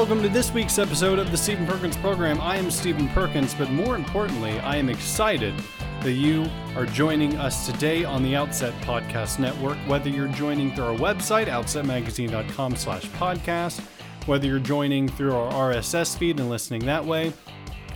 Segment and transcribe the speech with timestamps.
[0.00, 2.40] welcome to this week's episode of the Stephen Perkins program.
[2.40, 5.52] I am Stephen Perkins, but more importantly, I am excited
[6.00, 9.76] that you are joining us today on the Outset Podcast Network.
[9.86, 13.82] Whether you're joining through our website, outsetmagazine.com slash podcast,
[14.24, 17.34] whether you're joining through our RSS feed and listening that way,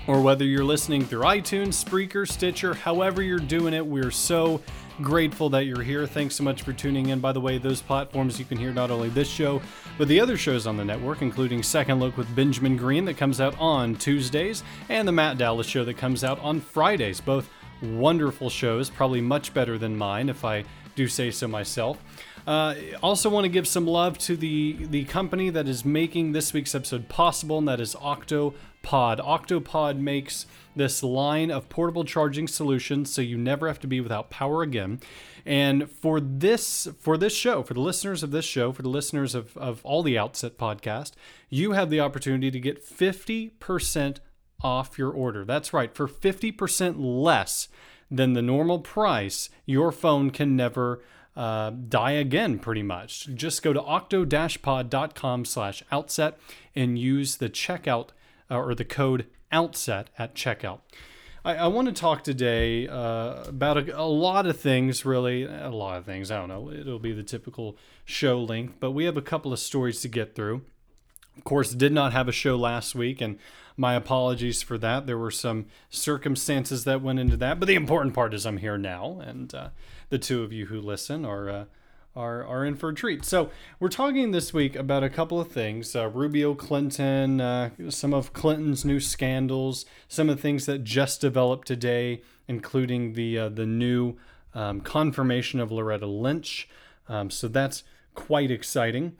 [0.06, 4.60] or whether you're listening through iTunes, Spreaker, Stitcher, however you're doing it, we're so
[5.02, 6.06] grateful that you're here.
[6.06, 7.20] Thanks so much for tuning in.
[7.20, 9.60] By the way, those platforms you can hear not only this show,
[9.98, 13.40] but the other shows on the network, including Second Look with Benjamin Green that comes
[13.40, 17.20] out on Tuesdays, and the Matt Dallas show that comes out on Fridays.
[17.20, 17.48] Both
[17.82, 20.64] wonderful shows, probably much better than mine, if I
[20.94, 21.98] do say so myself.
[22.46, 26.52] Uh, also, want to give some love to the the company that is making this
[26.52, 28.52] week's episode possible, and that is Octopod.
[28.84, 34.30] Octopod makes this line of portable charging solutions, so you never have to be without
[34.30, 35.00] power again.
[35.46, 39.34] And for this for this show, for the listeners of this show, for the listeners
[39.34, 41.12] of, of all the Outset podcast,
[41.50, 44.18] you have the opportunity to get 50%
[44.62, 45.44] off your order.
[45.44, 47.68] That's right, for 50% less
[48.10, 51.02] than the normal price, your phone can never
[51.36, 53.28] uh, die again, pretty much.
[53.34, 56.38] Just go to octo-pod.com slash outset
[56.74, 58.10] and use the checkout
[58.50, 60.80] uh, or the code outset at checkout.
[61.44, 65.44] I, I want to talk today uh, about a, a, lot of things, really.
[65.44, 66.30] A lot of things.
[66.30, 66.70] I don't know.
[66.70, 70.34] It'll be the typical show length, but we have a couple of stories to get
[70.34, 70.62] through.
[71.36, 73.38] Of course, did not have a show last week, and
[73.76, 75.06] my apologies for that.
[75.06, 78.78] There were some circumstances that went into that, but the important part is I'm here
[78.78, 79.68] now, and uh,
[80.10, 81.50] the two of you who listen are.
[81.50, 81.64] Uh,
[82.16, 83.24] are, are in for a treat.
[83.24, 83.50] So,
[83.80, 88.32] we're talking this week about a couple of things uh, Rubio Clinton, uh, some of
[88.32, 93.66] Clinton's new scandals, some of the things that just developed today, including the, uh, the
[93.66, 94.16] new
[94.54, 96.68] um, confirmation of Loretta Lynch.
[97.08, 97.82] Um, so, that's
[98.14, 99.16] quite exciting.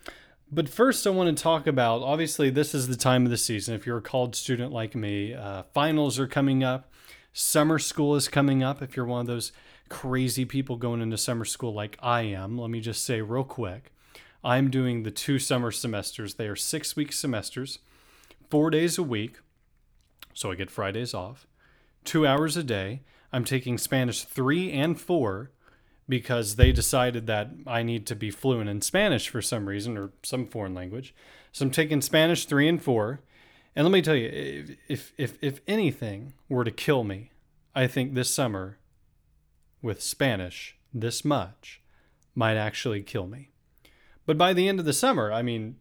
[0.52, 3.74] But first, I want to talk about obviously, this is the time of the season.
[3.74, 6.92] If you're a college student like me, uh, finals are coming up,
[7.32, 8.80] summer school is coming up.
[8.80, 9.50] If you're one of those
[9.88, 13.92] crazy people going into summer school like I am, let me just say real quick
[14.44, 16.34] I'm doing the two summer semesters.
[16.34, 17.78] They are six week semesters,
[18.50, 19.38] four days a week.
[20.34, 21.46] So I get Fridays off,
[22.04, 23.00] two hours a day.
[23.32, 25.50] I'm taking Spanish three and four
[26.06, 30.10] because they decided that I need to be fluent in Spanish for some reason or
[30.22, 31.14] some foreign language.
[31.50, 33.20] So I'm taking Spanish three and four.
[33.74, 37.30] And let me tell you, if if if anything were to kill me,
[37.74, 38.78] I think this summer
[39.84, 41.82] with Spanish this much
[42.34, 43.50] might actually kill me.
[44.24, 45.76] But by the end of the summer, I mean,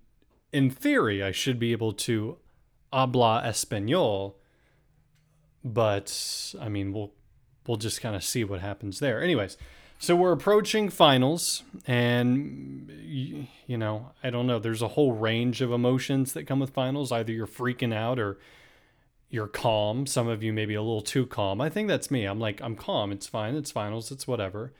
[0.52, 2.38] in theory, I should be able to
[2.92, 4.34] habla español.
[5.64, 7.14] But I mean, we'll
[7.66, 9.24] we'll just kind of see what happens there.
[9.24, 9.58] Anyways,
[10.00, 14.60] so we're approaching finals, and you know, I don't know.
[14.60, 17.14] There's a whole range of emotions that come with finals.
[17.14, 18.38] Either you're freaking out or
[19.34, 20.06] you're calm.
[20.06, 21.60] Some of you maybe a little too calm.
[21.60, 22.26] I think that's me.
[22.26, 23.12] I'm like, I'm calm.
[23.12, 23.56] It's fine.
[23.56, 24.12] It's finals.
[24.12, 24.74] It's whatever.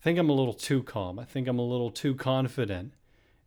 [0.00, 1.18] I think I'm a little too calm.
[1.18, 2.92] I think I'm a little too confident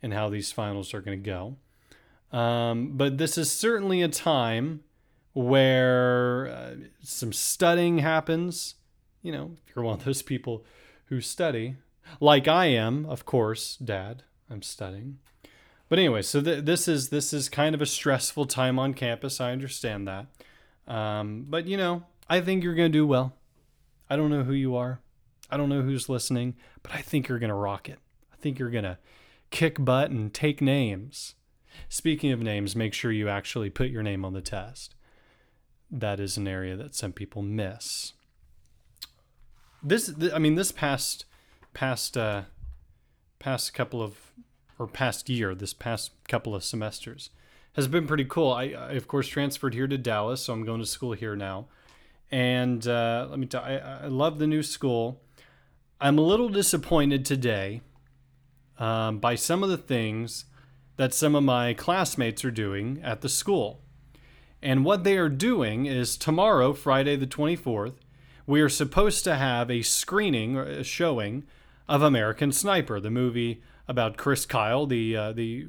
[0.01, 2.37] in how these finals are going to go.
[2.37, 4.85] Um, but this is certainly a time
[5.33, 8.75] where uh, some studying happens.
[9.21, 10.63] You know, if you're one of those people
[11.07, 11.75] who study,
[12.21, 14.23] like I am, of course, Dad.
[14.49, 15.19] I'm studying.
[15.89, 19.41] But anyway, so th- this is this is kind of a stressful time on campus.
[19.41, 20.27] I understand that,
[20.87, 23.33] um, but you know, I think you're gonna do well.
[24.09, 24.99] I don't know who you are.
[25.49, 27.99] I don't know who's listening, but I think you're gonna rock it.
[28.31, 28.99] I think you're gonna
[29.51, 31.35] kick butt and take names.
[31.89, 34.95] Speaking of names, make sure you actually put your name on the test.
[35.89, 38.13] That is an area that some people miss
[39.83, 41.25] this i mean this past
[41.73, 42.43] past uh
[43.39, 44.31] past couple of
[44.79, 47.29] or past year this past couple of semesters
[47.73, 48.51] has been pretty cool.
[48.51, 51.67] I, I of course transferred here to dallas so i'm going to school here now.
[52.31, 55.21] And uh, let me tell I, I love the new school.
[56.01, 57.81] I'm a little disappointed today
[58.79, 60.45] um, by some of the things
[60.97, 63.81] that some of my classmates are doing at the school.
[64.61, 67.95] And what they are doing is tomorrow friday the 24th
[68.45, 71.43] we are supposed to have a screening, or a showing
[71.87, 75.65] of American Sniper, the movie about Chris Kyle, the uh, the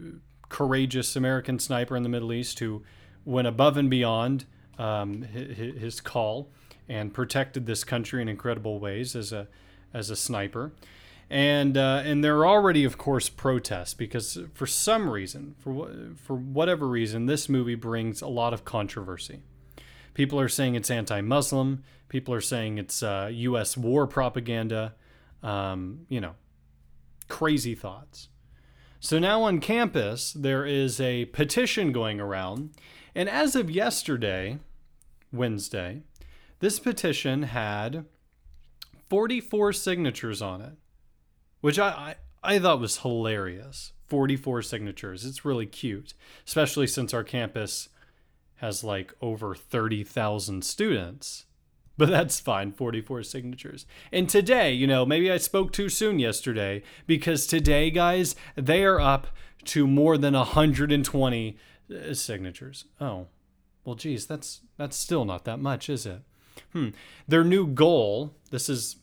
[0.48, 2.82] courageous American sniper in the Middle East who
[3.24, 4.44] went above and beyond
[4.78, 6.50] um, his, call
[6.88, 9.46] and protected this country in incredible ways as a
[9.92, 10.72] as a sniper.
[11.30, 16.34] And uh, and there are already, of course, protests because for some reason, for for
[16.34, 19.40] whatever reason, this movie brings a lot of controversy.
[20.12, 21.82] People are saying it's anti-Muslim.
[22.08, 23.76] People are saying it's uh, U.S.
[23.76, 24.94] war propaganda.
[25.42, 26.34] Um, you know,
[27.28, 28.28] crazy thoughts.
[29.04, 32.70] So now on campus, there is a petition going around.
[33.14, 34.60] And as of yesterday,
[35.30, 36.00] Wednesday,
[36.60, 38.06] this petition had
[39.10, 40.72] 44 signatures on it,
[41.60, 43.92] which I, I, I thought was hilarious.
[44.06, 45.26] 44 signatures.
[45.26, 46.14] It's really cute,
[46.46, 47.90] especially since our campus
[48.56, 51.44] has like over 30,000 students.
[51.98, 53.86] But that's fine, 44 signatures.
[54.10, 59.00] And today, you know, maybe I spoke too soon yesterday because today, guys, they are
[59.00, 59.28] up
[59.66, 61.56] to more than 120
[61.88, 62.86] uh, signatures.
[63.00, 63.28] Oh.
[63.84, 66.22] Well, geez, that's that's still not that much, is it?
[66.72, 66.88] Hmm.
[67.28, 68.96] Their new goal, this is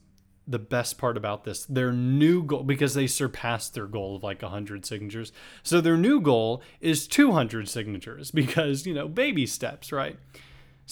[0.47, 1.65] the best part about this.
[1.65, 5.31] Their new goal, because they surpassed their goal of like 100 signatures.
[5.63, 10.17] So their new goal is 200 signatures because, you know, baby steps, right?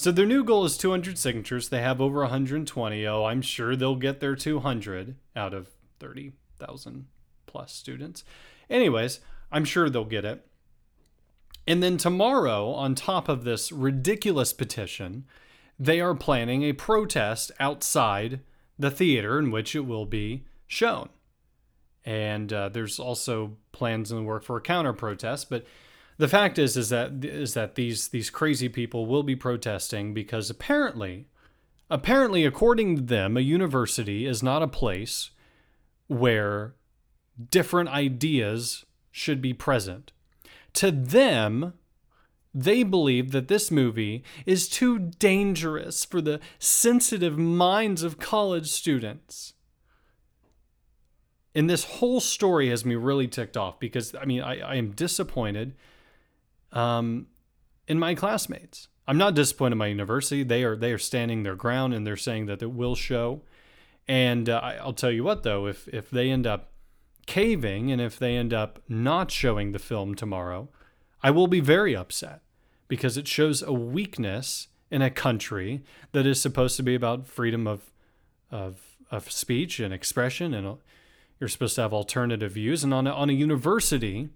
[0.00, 1.68] So their new goal is 200 signatures.
[1.68, 3.06] They have over 120.
[3.06, 5.68] Oh, I'm sure they'll get their 200 out of
[5.98, 7.04] 30,000
[7.44, 8.24] plus students.
[8.70, 9.20] Anyways,
[9.52, 10.46] I'm sure they'll get it.
[11.66, 15.26] And then tomorrow, on top of this ridiculous petition,
[15.78, 18.40] they are planning a protest outside
[18.78, 21.10] the theater in which it will be shown.
[22.06, 25.66] And uh, there's also plans in the work for a counter protest, but
[26.20, 30.50] the fact is is that is that these these crazy people will be protesting because
[30.50, 31.26] apparently
[31.88, 35.30] apparently according to them a university is not a place
[36.08, 36.74] where
[37.50, 40.12] different ideas should be present
[40.74, 41.72] to them
[42.52, 49.54] they believe that this movie is too dangerous for the sensitive minds of college students.
[51.54, 54.90] And this whole story has me really ticked off because, I mean, I, I am
[54.90, 55.74] disappointed
[56.72, 57.26] um,
[57.88, 58.88] in my classmates.
[59.06, 60.42] I'm not disappointed in my university.
[60.42, 63.42] They are they are standing their ground and they're saying that it will show.
[64.06, 66.70] And uh, I'll tell you what though, if if they end up
[67.26, 70.68] caving and if they end up not showing the film tomorrow,
[71.22, 72.42] I will be very upset
[72.88, 75.82] because it shows a weakness in a country
[76.12, 77.90] that is supposed to be about freedom of
[78.50, 80.78] of of speech and expression and
[81.38, 84.28] you're supposed to have alternative views and on a, on a university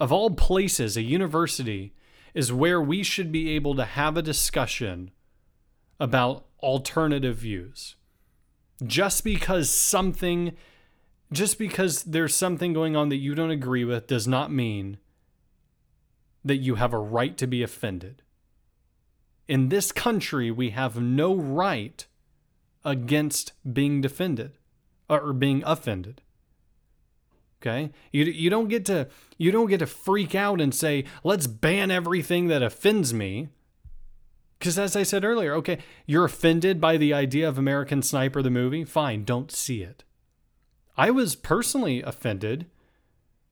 [0.00, 1.94] of all places, a university
[2.34, 5.10] is where we should be able to have a discussion
[6.00, 7.94] about alternative views.
[8.84, 10.56] Just because something,
[11.32, 14.98] just because there's something going on that you don't agree with, does not mean
[16.44, 18.22] that you have a right to be offended.
[19.46, 22.06] In this country, we have no right
[22.84, 24.58] against being defended
[25.08, 26.20] uh, or being offended.
[27.64, 27.90] Okay?
[28.12, 29.08] You you don't get to
[29.38, 33.48] you don't get to freak out and say, "Let's ban everything that offends me."
[34.60, 38.50] Cuz as I said earlier, okay, you're offended by the idea of American Sniper the
[38.50, 38.84] movie?
[38.84, 40.04] Fine, don't see it.
[40.96, 42.66] I was personally offended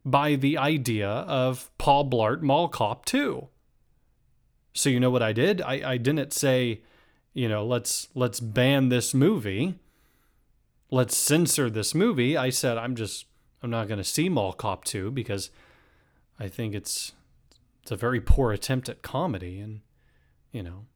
[0.04, 3.48] by the idea of Paul Blart Mall Cop 2.
[4.74, 5.60] So you know what I did?
[5.62, 6.82] I, I didn't say,
[7.34, 9.78] you know, let's let's ban this movie.
[10.90, 12.36] Let's censor this movie.
[12.36, 13.26] I said I'm just
[13.62, 15.50] I'm not going to see Mall Cop 2 because
[16.38, 17.12] I think it's
[17.82, 19.80] it's a very poor attempt at comedy and
[20.52, 20.86] you know,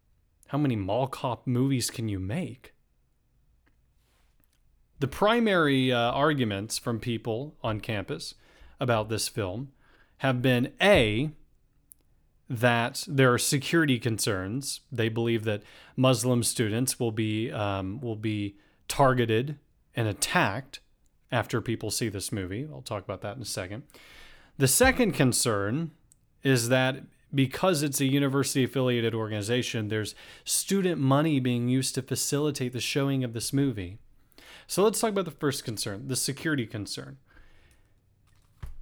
[0.48, 2.74] how many Mall Cop movies can you make?
[4.98, 8.34] The primary uh, arguments from people on campus
[8.80, 9.72] about this film
[10.18, 11.30] have been A,
[12.48, 14.80] that there are security concerns.
[14.92, 15.62] They believe that
[15.96, 18.56] Muslim students will be um, will be
[18.88, 19.58] targeted
[19.94, 20.80] and attacked
[21.30, 22.66] after people see this movie.
[22.70, 23.82] I'll talk about that in a second.
[24.58, 25.90] The second concern
[26.42, 27.02] is that
[27.34, 30.14] because it's a university affiliated organization, there's
[30.44, 33.98] student money being used to facilitate the showing of this movie.
[34.66, 37.18] So let's talk about the first concern, the security concern.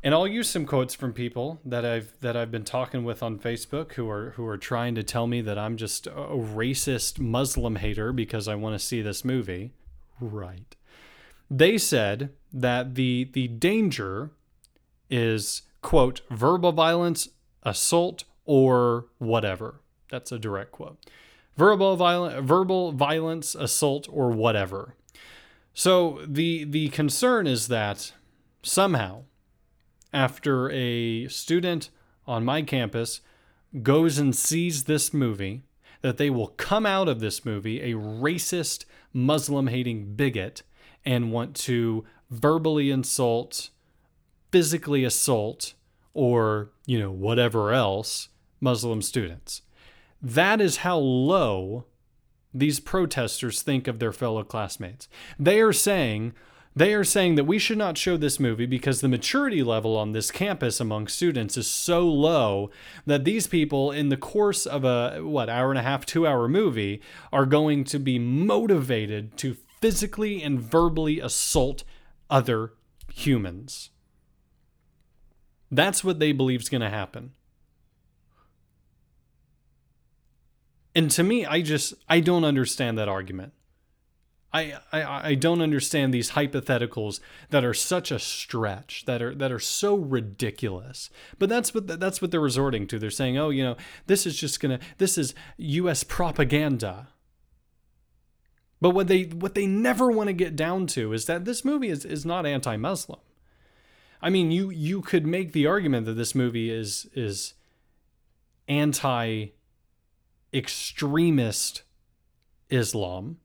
[0.03, 3.39] And I'll use some quotes from people that I've that I've been talking with on
[3.39, 7.77] Facebook who are who are trying to tell me that I'm just a racist Muslim
[7.77, 9.73] hater because I want to see this movie.
[10.21, 10.77] Right
[11.51, 14.31] they said that the the danger
[15.11, 17.29] is quote verbal violence,
[17.63, 19.81] assault, or whatever.
[20.11, 20.99] That's a direct quote.
[21.57, 24.95] Verbal violence, verbal violence, assault, or whatever.
[25.73, 28.13] So the the concern is that
[28.63, 29.25] somehow,
[30.13, 31.91] after a student
[32.27, 33.21] on my campus
[33.83, 35.63] goes and sees this movie,
[36.01, 40.63] that they will come out of this movie a racist, Muslim hating bigot
[41.05, 43.71] and want to verbally insult,
[44.51, 45.75] physically assault,
[46.13, 48.29] or, you know, whatever else
[48.61, 49.63] Muslim students.
[50.23, 51.85] That is how low
[52.55, 55.09] these protesters think of their fellow classmates.
[55.39, 56.33] They are saying,
[56.77, 60.13] They are saying that we should not show this movie because the maturity level on
[60.13, 62.71] this campus among students is so low
[63.07, 66.49] that these people, in the course of a, what, hour and a half, two hour
[66.49, 71.85] movie, are going to be motivated to physically and verbally assault
[72.31, 72.73] other
[73.13, 73.91] humans.
[75.71, 77.33] That's what they believe is going to happen.
[80.95, 83.53] And to me, I just I don't understand that argument.
[84.55, 89.53] I, I I don't understand these hypotheticals that are such a stretch that are that
[89.53, 91.11] are so ridiculous.
[91.39, 92.99] But that's what that's what they're resorting to.
[92.99, 93.77] They're saying, "Oh, you know,
[94.07, 97.09] this is just to this is US propaganda."
[98.85, 101.89] But what they what they never want to get down to is that this movie
[101.89, 103.19] is is not anti-Muslim.
[104.21, 107.55] I mean, you you could make the argument that this movie is is
[108.69, 109.47] anti
[110.53, 111.81] extremist
[112.69, 113.39] Islam.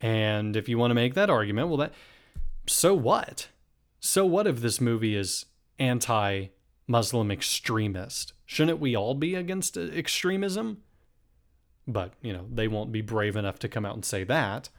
[0.00, 1.94] And if you want to make that argument, well that
[2.68, 3.48] so what?
[3.98, 5.46] So what if this movie is
[5.80, 6.50] anti
[6.86, 8.34] Muslim extremist?
[8.46, 10.82] Shouldn't we all be against extremism?
[11.86, 14.70] But, you know, they won't be brave enough to come out and say that.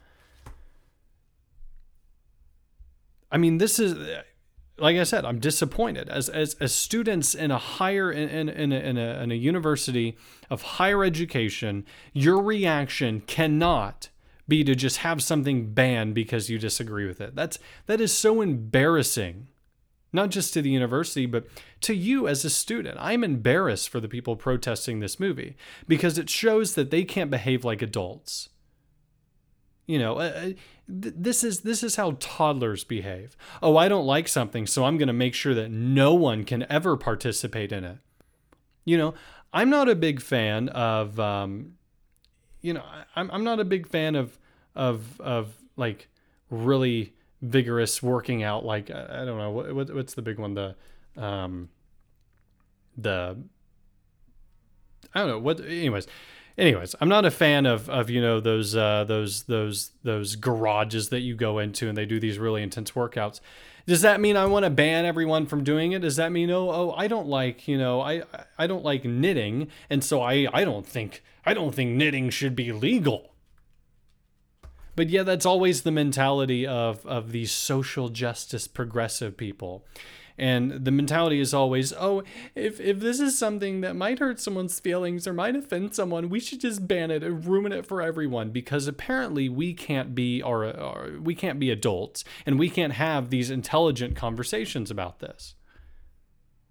[3.32, 3.98] I mean, this is
[4.78, 8.72] like I said, I'm disappointed as as, as students in a higher in, in, in,
[8.72, 10.18] a, in, a, in a university
[10.50, 14.10] of higher education, your reaction cannot
[14.48, 17.36] be to just have something banned because you disagree with it.
[17.36, 17.58] That's
[17.88, 19.48] that is so embarrassing.
[20.16, 21.46] Not just to the university, but
[21.82, 22.98] to you as a student.
[23.00, 25.56] I'm embarrassed for the people protesting this movie
[25.88, 28.50] because it shows that they can't behave like adults.
[29.86, 30.54] You know, uh,
[30.88, 33.38] this is this is how toddlers behave.
[33.62, 36.66] Oh, I don't like something, so I'm going to make sure that no one can
[36.72, 37.98] ever participate in it.
[38.84, 39.14] You know,
[39.54, 41.74] I'm not a big fan of, um,
[42.62, 42.84] you know,
[43.16, 44.40] I'm I'm not a big fan of
[44.76, 46.08] of of like
[46.50, 47.15] really
[47.46, 48.66] vigorous working out.
[48.66, 50.76] Like I don't know what, what's the big one the
[51.18, 51.70] um
[52.98, 53.38] the
[55.14, 55.62] I don't know what.
[55.62, 56.08] Anyways,
[56.58, 61.10] anyways, I'm not a fan of of you know those uh, those those those garages
[61.10, 63.40] that you go into and they do these really intense workouts.
[63.88, 66.02] Does that mean I want to ban everyone from doing it?
[66.02, 68.24] Does that mean oh oh I don't like you know I
[68.58, 72.56] I don't like knitting and so I I don't think I don't think knitting should
[72.56, 73.35] be legal.
[74.96, 79.86] But yeah, that's always the mentality of of these social justice progressive people
[80.38, 82.24] and the mentality is always, oh,
[82.56, 86.42] if, if this is something that might hurt someone's feelings or might offend someone, we
[86.42, 90.66] should just ban it and ruin it for everyone because apparently we can't be or,
[90.66, 95.56] or we can't be adults and we can't have these intelligent conversations about this.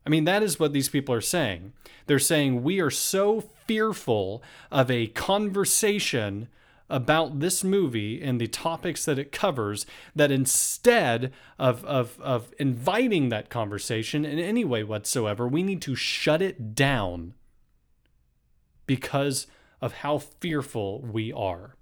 [0.07, 1.73] I mean, that is what these people are saying.
[2.07, 6.49] They're saying we are so fearful of a conversation
[6.95, 9.85] about this movie and the topics that it covers
[10.15, 15.97] that instead of, of, of inviting that conversation in any way whatsoever, we need to
[15.97, 17.35] shut it down
[18.87, 19.49] because
[19.81, 21.75] of how fearful we are.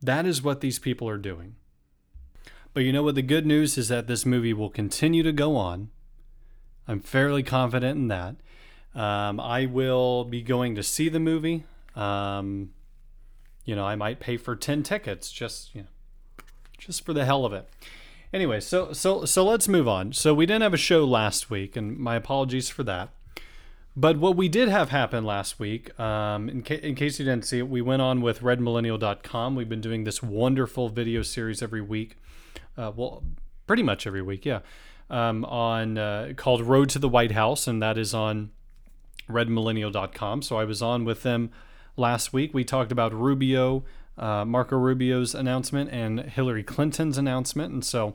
[0.00, 1.56] That is what these people are doing.
[2.74, 3.16] But you know what?
[3.16, 5.90] The good news is that this movie will continue to go on.
[6.86, 8.36] I'm fairly confident in that.
[8.94, 11.64] Um, I will be going to see the movie.
[11.94, 12.70] Um,
[13.64, 16.44] you know, I might pay for ten tickets just you know,
[16.78, 17.68] just for the hell of it.
[18.32, 20.12] Anyway, so so so let's move on.
[20.12, 23.10] So we didn't have a show last week, and my apologies for that.
[23.94, 27.44] But what we did have happen last week, um, in, ca- in case you didn't
[27.44, 29.54] see it, we went on with redmillennial.com.
[29.54, 32.16] We've been doing this wonderful video series every week.
[32.76, 33.22] Uh, well,
[33.66, 34.60] pretty much every week, yeah.
[35.10, 38.50] Um, on uh, called Road to the White House, and that is on
[39.28, 40.40] redmillennial.com.
[40.40, 41.50] So I was on with them
[41.96, 42.54] last week.
[42.54, 43.84] We talked about Rubio,
[44.16, 47.72] uh, Marco Rubio's announcement, and Hillary Clinton's announcement.
[47.72, 48.14] And so,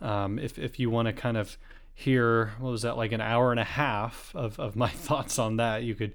[0.00, 1.56] um, if if you want to kind of
[1.94, 5.56] hear what was that like an hour and a half of of my thoughts on
[5.56, 6.14] that, you could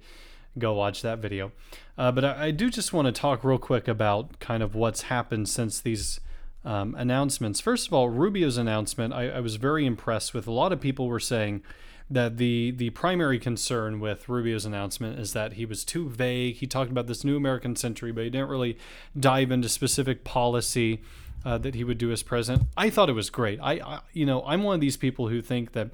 [0.58, 1.52] go watch that video.
[1.98, 5.04] Uh, but I, I, do just want to talk real quick about kind of what's
[5.04, 6.20] happened since these.
[6.66, 7.60] Um, announcements.
[7.60, 10.48] First of all, Rubio's announcement, I, I was very impressed with.
[10.48, 11.62] A lot of people were saying,
[12.10, 16.56] that the the primary concern with Rubio's announcement is that he was too vague.
[16.56, 18.78] He talked about this new American century, but he didn't really
[19.18, 21.02] dive into specific policy
[21.46, 22.68] uh, that he would do as president.
[22.78, 23.60] I thought it was great.
[23.62, 25.90] I, I, you know I'm one of these people who think that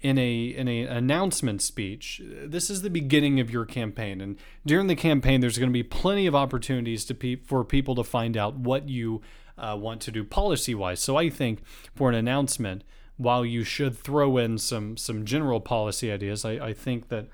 [0.00, 4.86] in a in a announcement speech, this is the beginning of your campaign, and during
[4.86, 8.36] the campaign, there's going to be plenty of opportunities to pe- for people to find
[8.36, 9.20] out what you
[9.58, 11.00] uh, want to do policy wise.
[11.00, 11.62] So I think
[11.94, 12.84] for an announcement
[13.18, 17.26] while you should throw in some some general policy ideas, I, I think that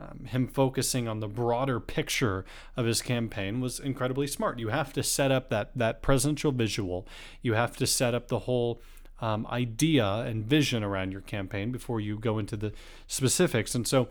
[0.00, 2.44] um, him focusing on the broader picture
[2.76, 4.58] of his campaign was incredibly smart.
[4.58, 7.06] You have to set up that that presidential visual.
[7.42, 8.80] You have to set up the whole
[9.20, 12.72] um, idea and vision around your campaign before you go into the
[13.06, 13.74] specifics.
[13.74, 14.08] And so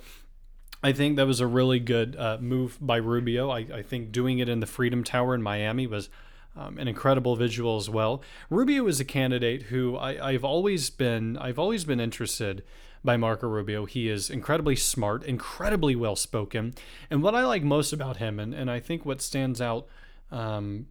[0.84, 3.50] I think that was a really good uh, move by Rubio.
[3.50, 6.10] I, I, think doing it in the Freedom Tower in Miami was
[6.56, 8.22] um, an incredible visual as well.
[8.50, 12.64] Rubio is a candidate who I, have always been I've always been interested
[13.04, 13.86] by Marco Rubio.
[13.86, 16.74] He is incredibly smart, incredibly well spoken,
[17.10, 19.88] and what I like most about him, and, and I think what stands out
[20.32, 20.88] um,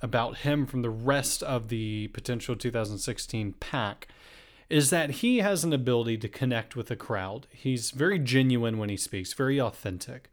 [0.00, 4.08] about him from the rest of the potential 2016 pack
[4.68, 7.46] is that he has an ability to connect with a crowd.
[7.50, 10.30] He's very genuine when he speaks, very authentic.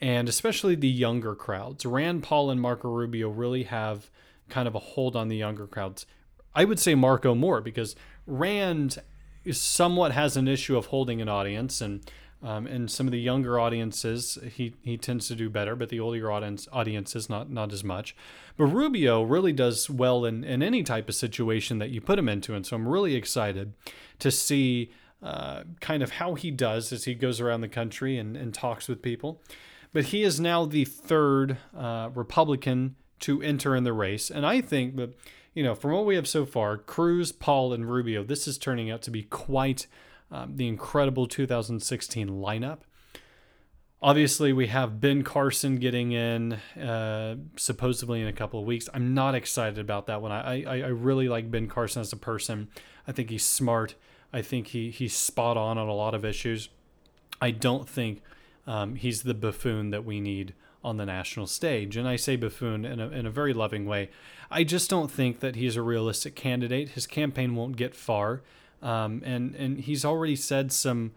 [0.00, 1.84] And especially the younger crowds.
[1.84, 4.10] Rand Paul and Marco Rubio really have
[4.48, 6.06] kind of a hold on the younger crowds.
[6.54, 8.98] I would say Marco more because Rand
[9.50, 12.08] somewhat has an issue of holding an audience and
[12.40, 15.98] um, and some of the younger audiences, he, he tends to do better, but the
[15.98, 18.14] older audience audiences not not as much.
[18.56, 22.28] But Rubio really does well in, in any type of situation that you put him
[22.28, 23.72] into, and so I'm really excited
[24.20, 28.36] to see uh, kind of how he does as he goes around the country and,
[28.36, 29.42] and talks with people.
[29.92, 34.60] But he is now the third uh, Republican to enter in the race, and I
[34.60, 35.18] think that
[35.54, 38.90] you know from what we have so far, Cruz, Paul, and Rubio, this is turning
[38.90, 39.86] out to be quite
[40.30, 42.80] um, the incredible 2016 lineup.
[44.00, 48.88] Obviously, we have Ben Carson getting in uh, supposedly in a couple of weeks.
[48.94, 50.30] I'm not excited about that one.
[50.30, 52.68] I, I, I really like Ben Carson as a person.
[53.08, 53.96] I think he's smart.
[54.32, 56.68] I think he, he's spot on on a lot of issues.
[57.40, 58.22] I don't think
[58.68, 60.52] um, he's the buffoon that we need
[60.84, 61.96] on the national stage.
[61.96, 64.10] And I say buffoon in a, in a very loving way.
[64.50, 66.90] I just don't think that he's a realistic candidate.
[66.90, 68.42] His campaign won't get far.
[68.82, 71.12] Um, and and he's already said some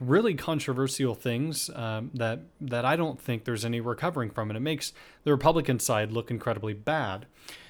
[0.00, 4.60] really controversial things um, that that I don't think there's any recovering from, and it
[4.60, 7.26] makes the Republican side look incredibly bad.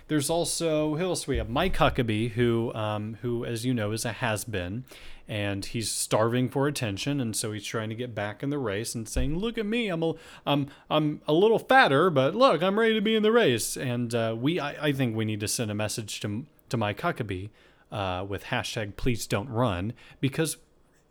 [0.08, 1.48] There's also who else we have?
[1.50, 4.84] Mike Huckabee, who um, who, as you know, is a has been,
[5.28, 8.94] and he's starving for attention, and so he's trying to get back in the race
[8.94, 10.14] and saying, "Look at me, I'm a
[10.46, 14.14] I'm I'm a little fatter, but look, I'm ready to be in the race." And
[14.14, 17.50] uh, we, I, I think we need to send a message to to Mike Huckabee
[17.92, 20.56] uh, with hashtag please don't run because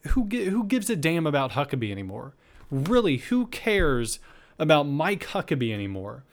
[0.10, 2.34] who who gives a damn about Huckabee anymore?
[2.72, 4.20] Really, who cares
[4.58, 6.24] about Mike Huckabee anymore?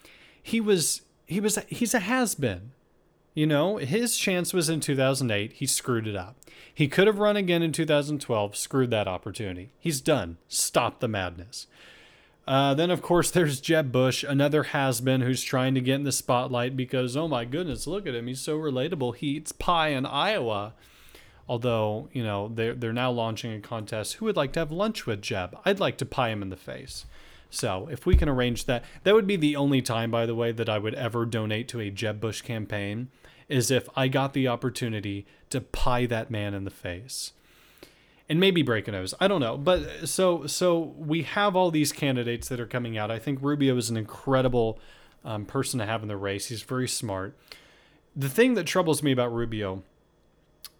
[0.42, 2.72] He was he was he's a has been.
[3.34, 5.54] You know, his chance was in 2008.
[5.54, 6.36] He screwed it up.
[6.72, 9.70] He could have run again in 2012, screwed that opportunity.
[9.80, 10.38] He's done.
[10.46, 11.66] Stop the madness.
[12.46, 16.04] Uh, then, of course, there's Jeb Bush, another has been who's trying to get in
[16.04, 18.26] the spotlight because, oh my goodness, look at him.
[18.26, 19.16] He's so relatable.
[19.16, 20.74] He eats pie in Iowa.
[21.48, 24.14] Although, you know, they're, they're now launching a contest.
[24.14, 25.58] Who would like to have lunch with Jeb?
[25.64, 27.04] I'd like to pie him in the face.
[27.50, 30.50] So, if we can arrange that, that would be the only time, by the way,
[30.52, 33.08] that I would ever donate to a Jeb Bush campaign,
[33.48, 37.32] is if I got the opportunity to pie that man in the face
[38.28, 39.14] and maybe break a nose.
[39.20, 39.56] I don't know.
[39.56, 43.10] But so so we have all these candidates that are coming out.
[43.10, 44.78] I think Rubio is an incredible
[45.24, 46.46] um, person to have in the race.
[46.46, 47.36] He's very smart.
[48.16, 49.82] The thing that troubles me about Rubio,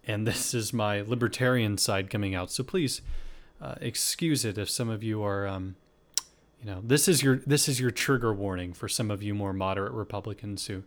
[0.05, 3.01] and this is my libertarian side coming out, so please
[3.61, 5.75] uh, excuse it if some of you are, um,
[6.65, 9.53] you know, this is your this is your trigger warning for some of you more
[9.53, 10.81] moderate Republicans who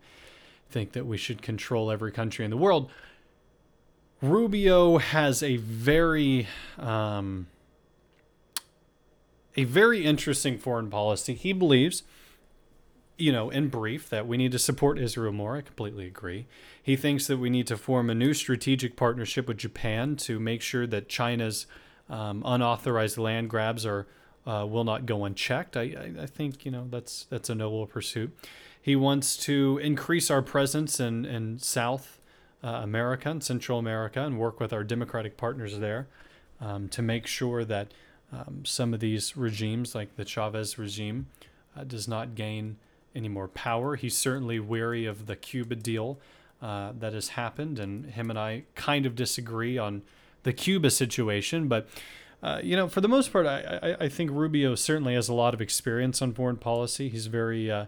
[0.69, 2.91] think that we should control every country in the world.
[4.21, 7.47] Rubio has a very um,
[9.57, 11.35] a very interesting foreign policy.
[11.35, 12.03] He believes,
[13.17, 15.57] you know, in brief, that we need to support Israel more.
[15.57, 16.49] I completely agree.
[16.83, 20.61] He thinks that we need to form a new strategic partnership with Japan to make
[20.61, 21.67] sure that China's
[22.11, 24.09] um, unauthorized land grabs are
[24.49, 25.77] uh, will not go unchecked.
[25.77, 28.37] I, I, I think you know that's that's a noble pursuit.
[28.81, 32.19] He wants to increase our presence in in South
[32.65, 36.09] uh, America and Central America and work with our democratic partners there
[36.61, 37.93] um, to make sure that
[38.33, 41.27] um, some of these regimes, like the Chavez regime,
[41.77, 42.79] uh, does not gain
[43.15, 43.97] any more power.
[43.97, 46.19] He's certainly weary of the Cuba deal
[46.63, 50.03] uh, that has happened, and him and I kind of disagree on
[50.45, 51.87] the Cuba situation, but.
[52.43, 55.35] Uh, you know, for the most part, I, I, I, think Rubio certainly has a
[55.35, 57.09] lot of experience on foreign policy.
[57.09, 57.87] He's very, uh,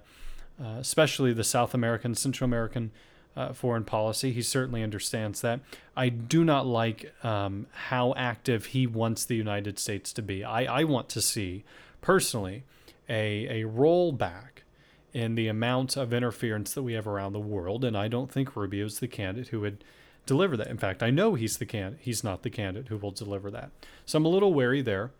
[0.61, 2.91] uh, especially the South American, Central American
[3.37, 4.33] uh, foreign policy.
[4.33, 5.61] He certainly understands that.
[5.97, 10.43] I do not like um, how active he wants the United States to be.
[10.43, 11.63] I, I want to see,
[12.01, 12.65] personally,
[13.09, 14.65] a, a rollback
[15.13, 18.57] in the amount of interference that we have around the world, and I don't think
[18.57, 19.85] Rubio is the candidate who would
[20.31, 20.69] deliver that.
[20.69, 23.73] In fact, I know he's the can he's not the candidate who will deliver that.
[24.07, 25.11] So I'm a little wary there.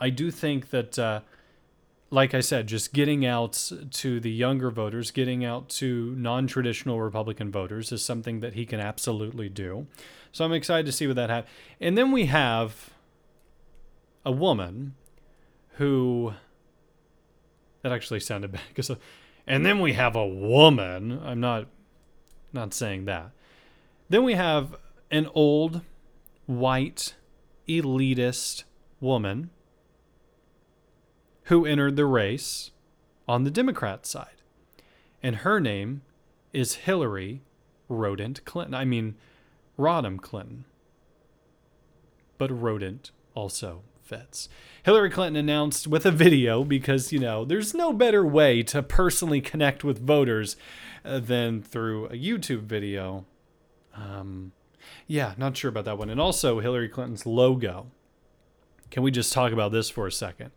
[0.00, 1.20] I do think that, uh,
[2.10, 7.00] like I said, just getting out to the younger voters, getting out to non traditional
[7.00, 9.86] Republican voters is something that he can absolutely do.
[10.32, 11.54] So I'm excited to see what that happens.
[11.80, 12.90] And then we have
[14.24, 14.96] a woman
[15.74, 16.34] who.
[17.82, 18.90] That actually sounded bad because.
[19.46, 21.20] And then we have a woman.
[21.24, 21.68] I'm not
[22.52, 23.30] not saying that.
[24.08, 24.76] Then we have
[25.10, 25.80] an old
[26.46, 27.14] white
[27.68, 28.64] elitist
[29.00, 29.50] woman
[31.44, 32.70] who entered the race
[33.28, 34.42] on the Democrat side.
[35.22, 36.02] And her name
[36.52, 37.42] is Hillary
[37.88, 38.74] Rodent Clinton.
[38.74, 39.16] I mean,
[39.78, 40.64] Rodham Clinton.
[42.38, 44.48] But Rodent also fits.
[44.84, 49.40] Hillary Clinton announced with a video because, you know, there's no better way to personally
[49.40, 50.56] connect with voters
[51.04, 53.24] uh, than through a YouTube video.
[53.96, 54.52] Um,
[55.06, 56.10] yeah, not sure about that one.
[56.10, 57.86] And also Hillary Clinton's logo.
[58.90, 60.50] Can we just talk about this for a second?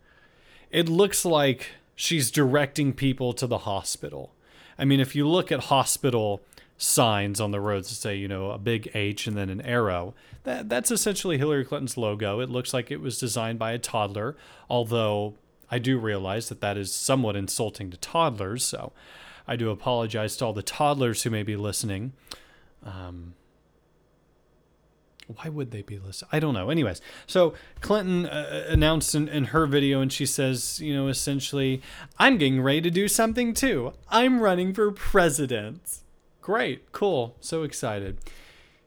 [0.72, 4.34] It looks like she's directing people to the hospital.
[4.78, 6.42] I mean, if you look at hospital
[6.78, 10.14] signs on the roads that say, you know, a big H and then an arrow,
[10.44, 12.40] that, that's essentially Hillary Clinton's logo.
[12.40, 14.38] It looks like it was designed by a toddler,
[14.70, 15.36] although
[15.70, 18.64] I do realize that that is somewhat insulting to toddlers.
[18.64, 18.94] So
[19.48, 22.14] I do apologize to all the toddlers who may be listening.
[22.84, 23.34] Um,
[25.36, 26.30] why would they be listening?
[26.32, 26.70] I don't know.
[26.70, 31.82] Anyways, so Clinton uh, announced in, in her video, and she says, you know, essentially,
[32.18, 33.94] I'm getting ready to do something too.
[34.10, 36.00] I'm running for president.
[36.42, 38.18] Great, cool, so excited.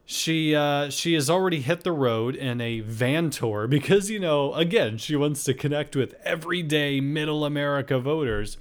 [0.05, 4.53] She uh, she has already hit the road in a van tour because you know
[4.55, 8.59] again she wants to connect with everyday middle America voters.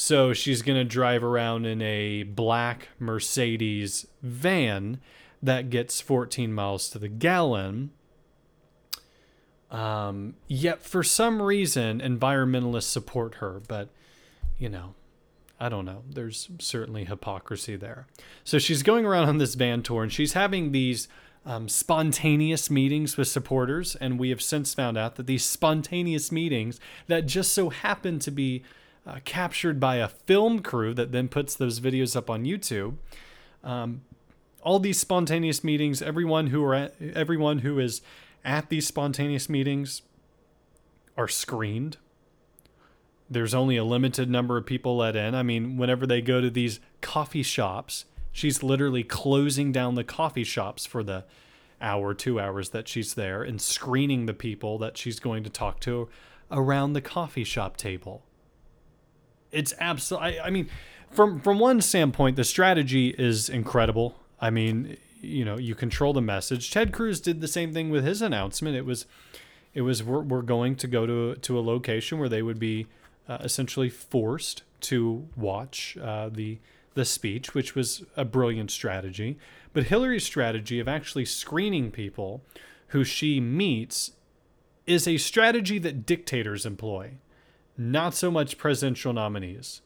[0.00, 5.00] So she's gonna drive around in a black Mercedes van
[5.42, 7.90] that gets 14 miles to the gallon.
[9.72, 13.88] Um, yet for some reason, environmentalists support her, but
[14.56, 14.94] you know,
[15.58, 16.04] I don't know.
[16.08, 18.06] There's certainly hypocrisy there.
[18.44, 21.08] So she's going around on this van tour and she's having these
[21.44, 23.96] um, spontaneous meetings with supporters.
[23.96, 28.30] And we have since found out that these spontaneous meetings that just so happen to
[28.30, 28.62] be
[29.08, 32.96] uh, captured by a film crew that then puts those videos up on YouTube.
[33.64, 34.02] Um,
[34.62, 38.02] all these spontaneous meetings, everyone who are at, everyone who is
[38.44, 40.02] at these spontaneous meetings
[41.16, 41.96] are screened.
[43.30, 45.34] There's only a limited number of people let in.
[45.34, 50.44] I mean, whenever they go to these coffee shops, she's literally closing down the coffee
[50.44, 51.24] shops for the
[51.80, 55.80] hour, two hours that she's there and screening the people that she's going to talk
[55.80, 56.08] to
[56.50, 58.22] around the coffee shop table.
[59.52, 60.68] It's absolutely, I, I mean,
[61.10, 64.16] from from one standpoint, the strategy is incredible.
[64.40, 66.70] I mean, you know, you control the message.
[66.70, 68.76] Ted Cruz did the same thing with his announcement.
[68.76, 69.06] It was,
[69.74, 72.86] it was we're, we're going to go to to a location where they would be
[73.28, 76.58] uh, essentially forced to watch uh, the
[76.94, 79.38] the speech, which was a brilliant strategy.
[79.72, 82.42] But Hillary's strategy of actually screening people
[82.88, 84.12] who she meets
[84.86, 87.12] is a strategy that dictators employ,
[87.78, 89.80] not so much presidential nominees.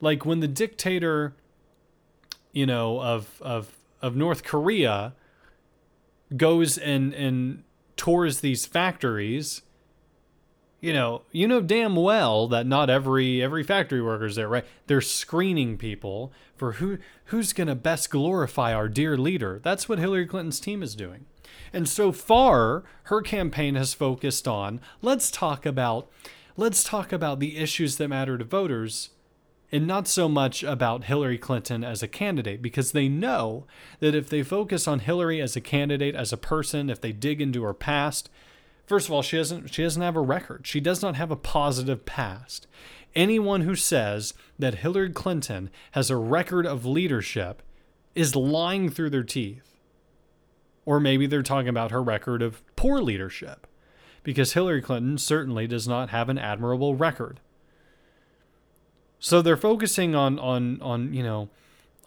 [0.00, 1.34] Like when the dictator
[2.52, 5.14] you know, of of of North Korea
[6.36, 7.64] goes and and
[7.96, 9.62] tours these factories,
[10.80, 14.64] you know, you know damn well that not every every factory worker's there, right?
[14.86, 19.60] They're screening people for who who's going to best glorify our dear leader.
[19.62, 21.26] That's what Hillary Clinton's team is doing.
[21.72, 26.10] And so far, her campaign has focused on let's talk about
[26.56, 29.10] let's talk about the issues that matter to voters
[29.72, 33.66] and not so much about Hillary Clinton as a candidate because they know
[34.00, 37.40] that if they focus on Hillary as a candidate, as a person, if they dig
[37.40, 38.30] into her past,
[38.86, 40.66] first of all, she doesn't she doesn't have a record.
[40.66, 42.66] She does not have a positive past.
[43.14, 47.62] Anyone who says that Hillary Clinton has a record of leadership
[48.14, 49.76] is lying through their teeth.
[50.84, 53.66] Or maybe they're talking about her record of poor leadership
[54.22, 57.40] because Hillary Clinton certainly does not have an admirable record.
[59.18, 61.50] So they're focusing on on on you know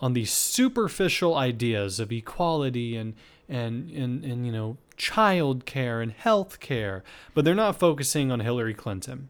[0.01, 3.13] on these superficial ideas of equality and
[3.47, 8.39] and and, and you know child care and health care, but they're not focusing on
[8.39, 9.29] Hillary Clinton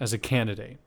[0.00, 0.78] as a candidate.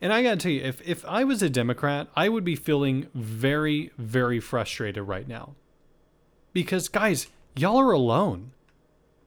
[0.00, 2.56] And I got to tell you, if, if I was a Democrat, I would be
[2.56, 5.54] feeling very, very frustrated right now.
[6.52, 8.50] Because, guys, y'all are alone.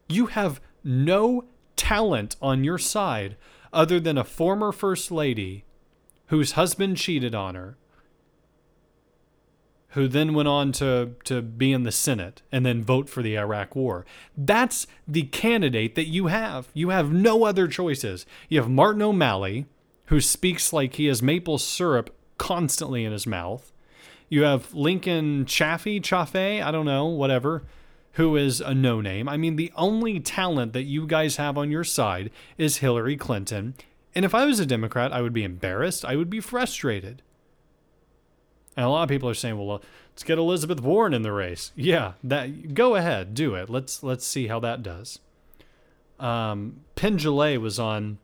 [0.08, 1.44] You have no
[1.76, 3.36] talent on your side
[3.72, 5.64] other than a former first lady
[6.28, 7.76] whose husband cheated on her
[9.96, 13.38] who then went on to, to be in the Senate and then vote for the
[13.38, 14.04] Iraq War.
[14.36, 16.68] That's the candidate that you have.
[16.74, 18.26] You have no other choices.
[18.50, 19.64] You have Martin O'Malley,
[20.08, 23.72] who speaks like he has maple syrup constantly in his mouth.
[24.28, 27.62] You have Lincoln Chafee, Chafee, I don't know, whatever,
[28.16, 29.28] who is a no name.
[29.28, 33.74] I mean, the only talent that you guys have on your side is Hillary Clinton.
[34.14, 36.02] And if I was a Democrat, I would be embarrassed.
[36.02, 37.20] I would be frustrated.
[38.74, 41.72] And a lot of people are saying, well, let's get Elizabeth Warren in the race.
[41.76, 43.68] Yeah, that go ahead, do it.
[43.68, 45.18] Let's let's see how that does.
[46.18, 48.16] Um, was on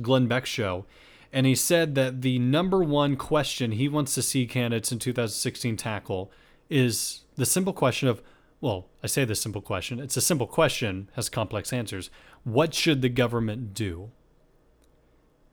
[0.00, 0.84] Glenn Beck's show,
[1.32, 5.76] and he said that the number one question he wants to see candidates in 2016
[5.76, 6.30] tackle
[6.70, 8.22] is the simple question of,
[8.60, 10.00] well, I say this simple question.
[10.00, 12.10] It's a simple question, has complex answers.
[12.44, 14.10] What should the government do?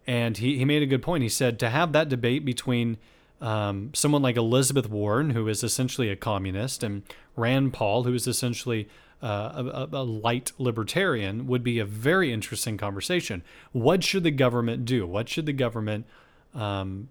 [0.08, 1.24] And he, he made a good point.
[1.24, 2.98] He said to have that debate between
[3.42, 7.04] um, someone like Elizabeth Warren, who is essentially a communist, and
[7.36, 8.88] Rand Paul, who is essentially
[9.22, 13.44] uh, a, a, light libertarian, would be a very interesting conversation.
[13.72, 15.06] What should the government do?
[15.06, 16.06] What should the government
[16.54, 17.10] um,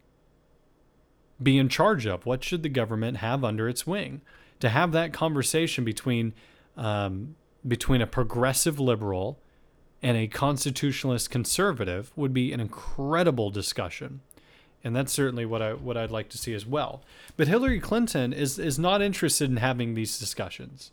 [1.43, 2.27] be in charge of?
[2.27, 4.23] What should the government have under its wing?
[4.61, 6.33] To have that conversation between
[6.77, 7.37] um,
[7.67, 9.39] between a progressive liberal
[10.03, 14.21] and a constitutionalist conservative would be an incredible discussion
[14.85, 17.03] and that's certainly what I what I'd like to see as well.
[17.37, 20.93] But Hillary Clinton is is not interested in having these discussions.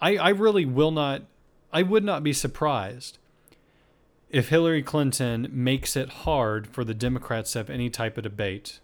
[0.00, 1.22] I I really will not.
[1.72, 3.18] I would not be surprised
[4.28, 8.80] if Hillary Clinton makes it hard for the Democrats to have any type of debate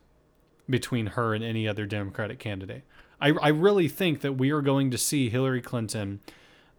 [0.69, 2.83] between her and any other Democratic candidate.
[3.23, 6.21] I I really think that we are going to see Hillary Clinton.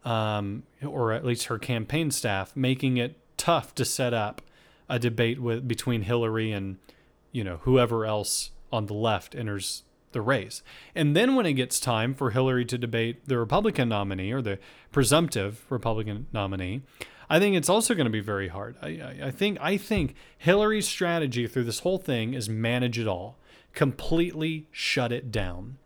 [0.06, 4.42] Um, or at least her campaign staff, making it tough to set up
[4.90, 6.78] a debate with between Hillary and
[7.34, 10.64] you know, whoever else on the left enters the race.
[10.96, 14.60] And then when it gets time for Hillary to debate the Republican nominee or the
[14.92, 16.84] presumptive Republican nominee,
[17.30, 18.78] I think it's also going to be very hard.
[18.82, 23.08] I, I, I, think I think Hillary's strategy through this whole thing is manage it
[23.08, 23.38] all,
[23.74, 25.78] completely shut it down.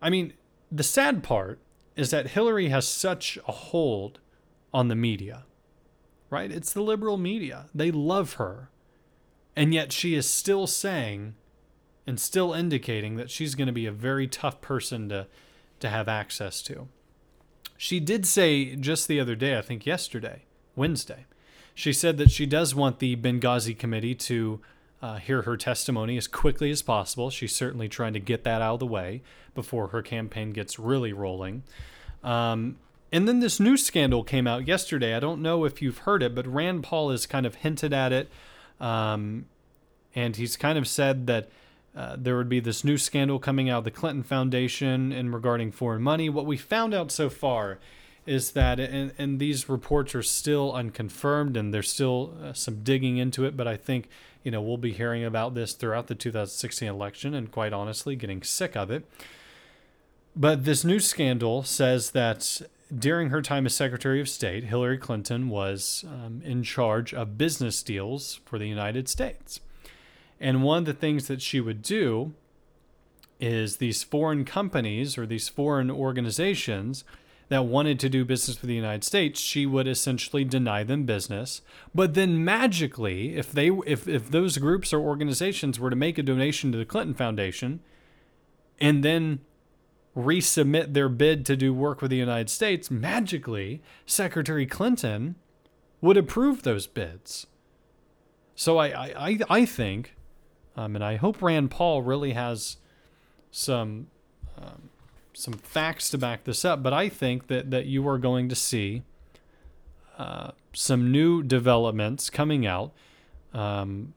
[0.00, 0.34] I mean,
[0.70, 1.58] the sad part
[1.94, 4.20] is that Hillary has such a hold
[4.72, 5.44] on the media,
[6.30, 6.50] right?
[6.50, 7.66] It's the liberal media.
[7.74, 8.70] They love her.
[9.54, 11.34] And yet she is still saying
[12.06, 15.26] and still indicating that she's going to be a very tough person to,
[15.80, 16.88] to have access to.
[17.78, 21.26] She did say just the other day, I think yesterday, Wednesday,
[21.74, 24.60] she said that she does want the Benghazi committee to
[25.02, 27.30] uh, hear her testimony as quickly as possible.
[27.30, 29.22] She's certainly trying to get that out of the way
[29.54, 31.62] before her campaign gets really rolling.
[32.24, 32.76] Um,
[33.12, 35.14] and then this new scandal came out yesterday.
[35.14, 38.12] I don't know if you've heard it, but Rand Paul has kind of hinted at
[38.12, 38.28] it.
[38.80, 39.46] Um,
[40.14, 41.48] and he's kind of said that
[41.96, 45.72] uh, there would be this new scandal coming out of the Clinton Foundation in regarding
[45.72, 46.28] foreign money.
[46.28, 47.78] What we found out so far
[48.26, 53.18] is that, and, and these reports are still unconfirmed, and there's still uh, some digging
[53.18, 53.56] into it.
[53.56, 54.08] But I think
[54.46, 58.44] you know we'll be hearing about this throughout the 2016 election, and quite honestly, getting
[58.44, 59.04] sick of it.
[60.36, 62.62] But this new scandal says that
[62.96, 67.82] during her time as Secretary of State, Hillary Clinton was um, in charge of business
[67.82, 69.58] deals for the United States.
[70.38, 72.32] And one of the things that she would do
[73.40, 77.02] is these foreign companies or these foreign organizations
[77.48, 81.62] that wanted to do business with the United States, she would essentially deny them business.
[81.94, 86.22] But then magically, if they if if those groups or organizations were to make a
[86.22, 87.80] donation to the Clinton Foundation
[88.80, 89.40] and then
[90.16, 95.36] resubmit their bid to do work with the United States, magically, Secretary Clinton
[96.00, 97.46] would approve those bids.
[98.54, 100.16] So I, I, I think,
[100.74, 102.78] um, and I hope Rand Paul really has
[103.50, 104.06] some
[104.56, 104.85] um,
[105.36, 108.54] some facts to back this up, but I think that, that you are going to
[108.54, 109.02] see
[110.16, 112.92] uh, some new developments coming out
[113.52, 114.14] um,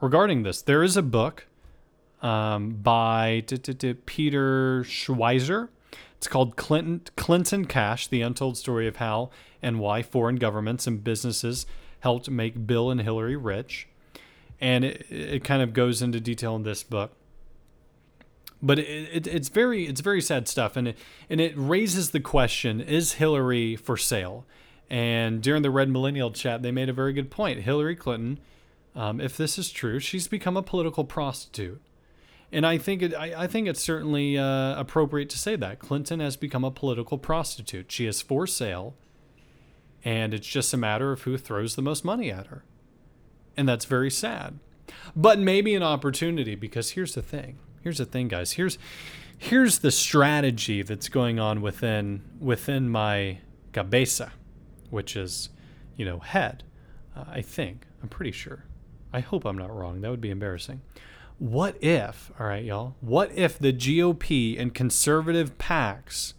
[0.00, 0.62] regarding this.
[0.62, 1.46] There is a book
[2.22, 3.44] um, by
[4.06, 5.68] Peter Schweizer.
[6.16, 9.30] It's called Clinton, Clinton Cash The Untold Story of How
[9.62, 11.66] and Why Foreign Governments and Businesses
[12.00, 13.88] Helped Make Bill and Hillary Rich.
[14.58, 17.12] And it, it kind of goes into detail in this book.
[18.62, 22.20] But it, it, it's very it's very sad stuff, and it and it raises the
[22.20, 24.46] question: Is Hillary for sale?
[24.90, 27.60] And during the Red Millennial chat, they made a very good point.
[27.60, 28.40] Hillary Clinton,
[28.96, 31.80] um, if this is true, she's become a political prostitute
[32.52, 36.20] and I think it, I, I think it's certainly uh, appropriate to say that Clinton
[36.20, 37.92] has become a political prostitute.
[37.92, 38.94] She is for sale,
[40.04, 42.64] and it's just a matter of who throws the most money at her,
[43.56, 44.58] and that's very sad.
[45.14, 47.58] But maybe an opportunity because here's the thing.
[47.80, 48.52] Here's the thing, guys.
[48.52, 48.78] Here's
[49.38, 53.38] here's the strategy that's going on within within my
[53.72, 54.32] cabeza,
[54.90, 55.48] which is,
[55.96, 56.62] you know, head.
[57.16, 58.64] Uh, I think I'm pretty sure.
[59.12, 60.00] I hope I'm not wrong.
[60.00, 60.82] That would be embarrassing.
[61.38, 66.34] What if, all right, y'all, what if the GOP and conservative PACs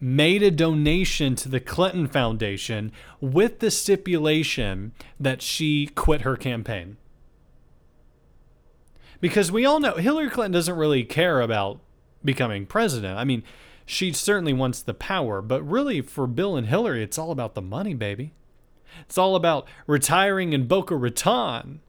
[0.00, 6.98] made a donation to the Clinton Foundation with the stipulation that she quit her campaign?
[9.22, 11.78] Because we all know Hillary Clinton doesn't really care about
[12.24, 13.16] becoming president.
[13.16, 13.44] I mean,
[13.86, 17.62] she certainly wants the power, but really for Bill and Hillary, it's all about the
[17.62, 18.34] money, baby.
[19.02, 21.80] It's all about retiring in Boca Raton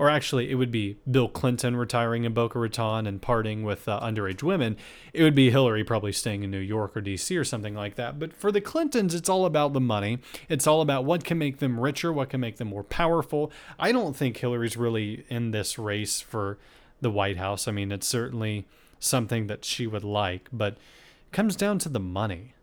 [0.00, 4.00] or actually, it would be Bill Clinton retiring in Boca Raton and parting with uh,
[4.00, 4.78] underage women.
[5.12, 8.18] It would be Hillary probably staying in New York or DC or something like that.
[8.18, 10.20] But for the Clintons, it's all about the money.
[10.48, 13.52] It's all about what can make them richer, what can make them more powerful.
[13.78, 16.56] I don't think Hillary's really in this race for
[17.02, 17.68] the White House.
[17.68, 18.66] I mean, it's certainly
[19.00, 20.78] something that she would like, but
[21.26, 22.54] it comes down to the money.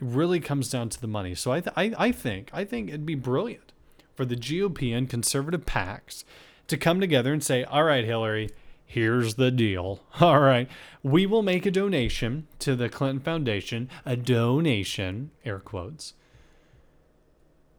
[0.00, 1.34] It really comes down to the money.
[1.34, 3.72] So I, th- I, I think I think it'd be brilliant
[4.14, 6.22] for the GOP and conservative PACs
[6.68, 8.50] to come together and say, all right, Hillary,
[8.84, 10.00] here's the deal.
[10.20, 10.68] All right,
[11.02, 16.14] we will make a donation to the Clinton Foundation, a donation, air quotes,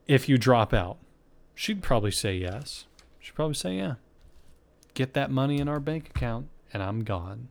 [0.08, 0.98] if you drop out.
[1.54, 2.86] She'd probably say yes.
[3.20, 3.96] She'd probably say, yeah.
[4.94, 7.48] Get that money in our bank account, and I'm gone.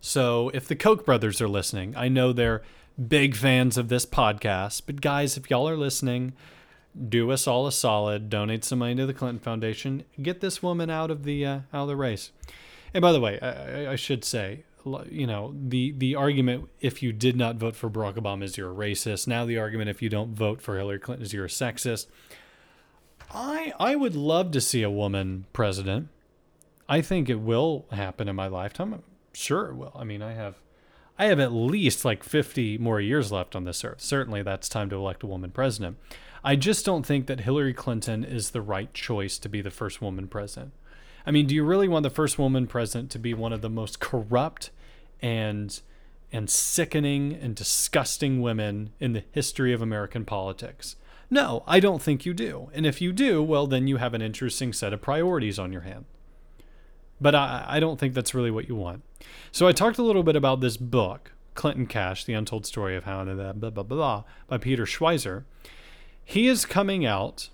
[0.00, 2.62] So, if the Koch brothers are listening, I know they're
[3.08, 6.32] big fans of this podcast, but guys, if y'all are listening,
[7.08, 10.90] do us all a solid, donate some money to the Clinton Foundation, get this woman
[10.90, 12.32] out of the uh, out of the race.
[12.92, 14.64] And by the way, I, I, should say,
[15.08, 18.72] you know, the the argument if you did not vote for Barack Obama is you're
[18.72, 19.26] a racist.
[19.26, 22.06] Now the argument if you don't vote for Hillary Clinton is you're a sexist.
[23.32, 26.08] I I would love to see a woman president.
[26.88, 28.92] I think it will happen in my lifetime.
[28.92, 29.92] I'm sure it will.
[29.94, 30.56] I mean, I have
[31.20, 34.00] I have at least like 50 more years left on this earth.
[34.00, 35.98] Certainly that's time to elect a woman president.
[36.42, 40.00] I just don't think that Hillary Clinton is the right choice to be the first
[40.00, 40.72] woman president.
[41.26, 43.70] I mean, do you really want the first woman president to be one of the
[43.70, 44.70] most corrupt
[45.20, 45.80] and
[46.32, 50.96] and sickening and disgusting women in the history of American politics?
[51.28, 52.70] No, I don't think you do.
[52.72, 55.82] And if you do, well, then you have an interesting set of priorities on your
[55.82, 56.04] hand.
[57.20, 59.02] But I, I don't think that's really what you want.
[59.52, 63.04] So I talked a little bit about this book, Clinton Cash, The Untold Story of
[63.04, 65.44] How, blah, blah, blah, blah, by Peter Schweizer.
[66.24, 67.50] He is coming out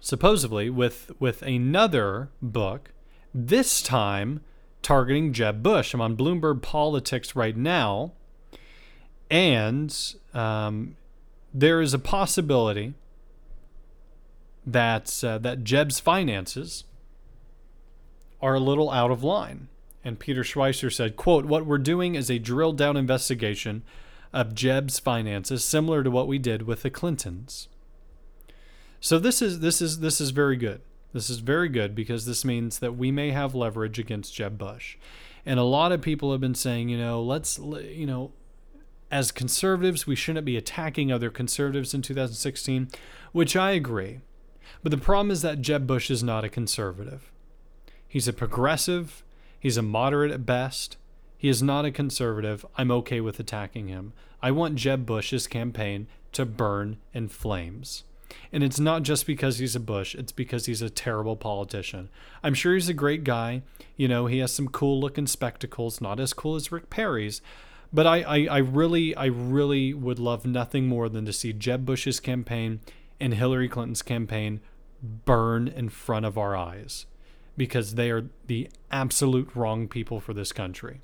[0.00, 2.92] supposedly with with another book,
[3.32, 4.42] this time
[4.82, 5.94] targeting Jeb Bush.
[5.94, 8.12] I'm on Bloomberg Politics right now,
[9.30, 10.96] and um,
[11.54, 12.94] there is a possibility
[14.66, 16.84] that uh, that Jeb's finances
[18.42, 19.68] are a little out of line.
[20.06, 23.82] And Peter Schweizer said, quote, what we're doing is a drill down investigation
[24.34, 27.68] of Jeb's finances, similar to what we did with the Clintons.
[29.00, 30.80] So this is this is this is very good.
[31.12, 34.96] This is very good because this means that we may have leverage against Jeb Bush.
[35.46, 38.32] And a lot of people have been saying, you know, let's you know,
[39.08, 42.88] as conservatives, we shouldn't be attacking other conservatives in 2016,
[43.30, 44.20] which I agree.
[44.82, 47.30] But the problem is that Jeb Bush is not a conservative.
[48.08, 49.22] He's a progressive,
[49.60, 50.96] he's a moderate at best.
[51.36, 52.64] He is not a conservative.
[52.76, 54.12] I'm okay with attacking him.
[54.42, 58.04] I want Jeb Bush's campaign to burn in flames.
[58.52, 62.08] And it's not just because he's a Bush, it's because he's a terrible politician.
[62.42, 63.62] I'm sure he's a great guy.
[63.96, 67.40] You know, he has some cool looking spectacles, not as cool as Rick Perry's.
[67.92, 71.84] But I, I, I really, I really would love nothing more than to see Jeb
[71.84, 72.80] Bush's campaign
[73.20, 74.60] and Hillary Clinton's campaign
[75.02, 77.06] burn in front of our eyes
[77.56, 81.00] because they are the absolute wrong people for this country.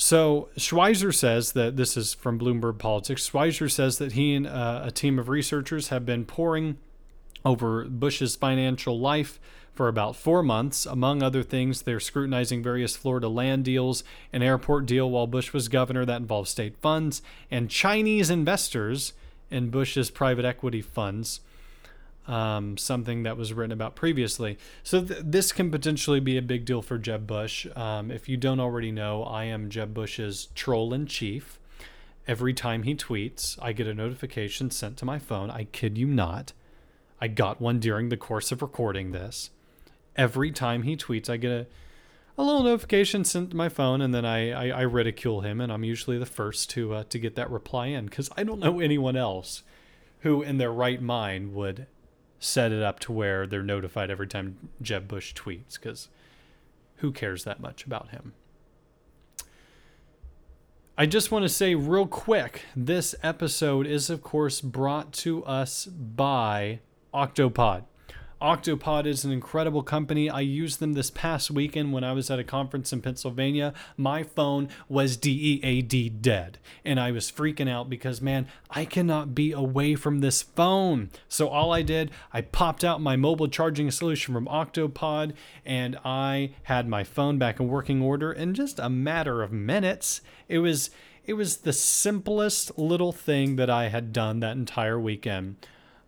[0.00, 3.28] So Schweizer says that this is from Bloomberg Politics.
[3.28, 6.78] Schweizer says that he and uh, a team of researchers have been poring
[7.44, 9.40] over Bush's financial life
[9.74, 10.86] for about four months.
[10.86, 15.66] Among other things, they're scrutinizing various Florida land deals, an airport deal while Bush was
[15.66, 17.20] governor that involved state funds,
[17.50, 19.14] and Chinese investors
[19.50, 21.40] in Bush's private equity funds
[22.28, 24.58] um, something that was written about previously.
[24.82, 27.66] So th- this can potentially be a big deal for Jeb Bush.
[27.74, 31.58] Um, if you don't already know, I am Jeb Bush's troll in chief.
[32.28, 35.50] Every time he tweets, I get a notification sent to my phone.
[35.50, 36.52] I kid you not.
[37.18, 39.48] I got one during the course of recording this.
[40.14, 41.66] Every time he tweets, I get a,
[42.36, 45.72] a little notification sent to my phone, and then I, I, I ridicule him, and
[45.72, 48.78] I'm usually the first to uh, to get that reply in because I don't know
[48.78, 49.62] anyone else
[50.20, 51.86] who, in their right mind, would
[52.38, 56.08] set it up to where they're notified every time Jeb Bush tweets because
[56.96, 58.34] who cares that much about him?
[60.96, 65.86] I just want to say real quick this episode is, of course, brought to us
[65.86, 66.80] by
[67.14, 67.84] Octopod.
[68.40, 70.30] Octopod is an incredible company.
[70.30, 73.74] I used them this past weekend when I was at a conference in Pennsylvania.
[73.96, 79.50] My phone was DEAD dead, and I was freaking out because, man, I cannot be
[79.50, 81.10] away from this phone.
[81.28, 85.32] So, all I did, I popped out my mobile charging solution from Octopod,
[85.66, 90.20] and I had my phone back in working order in just a matter of minutes.
[90.48, 90.90] It was.
[91.26, 95.56] It was the simplest little thing that I had done that entire weekend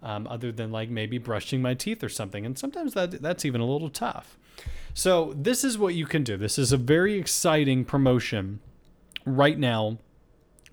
[0.02, 2.46] um, other than like maybe brushing my teeth or something.
[2.46, 4.36] And sometimes that that's even a little tough.
[4.94, 6.36] So this is what you can do.
[6.36, 8.60] This is a very exciting promotion
[9.24, 9.98] right now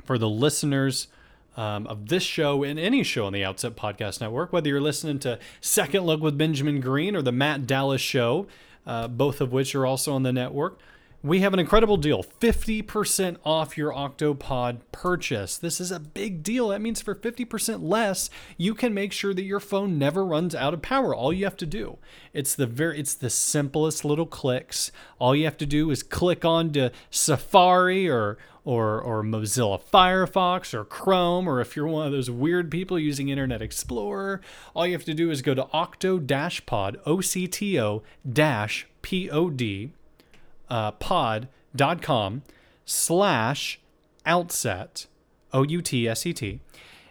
[0.03, 1.07] for the listeners
[1.55, 5.19] um, of this show and any show on the Outset Podcast Network, whether you're listening
[5.19, 8.47] to Second Look with Benjamin Green or the Matt Dallas Show,
[8.85, 10.79] uh, both of which are also on the network
[11.23, 15.57] we have an incredible deal 50% off your Octopod purchase.
[15.57, 16.69] This is a big deal.
[16.69, 20.73] That means for 50% less, you can make sure that your phone never runs out
[20.75, 21.15] of power.
[21.15, 21.97] All you have to do,
[22.33, 24.91] it's the very it's the simplest little clicks.
[25.19, 30.73] All you have to do is click on to Safari or or or Mozilla Firefox
[30.73, 34.39] or Chrome or if you're one of those weird people using Internet Explorer,
[34.75, 37.21] all you have to do is go to octo-pod, O
[40.69, 42.43] uh, pod.com
[42.85, 43.79] slash
[44.25, 45.07] outset,
[45.53, 46.59] O U T S E T.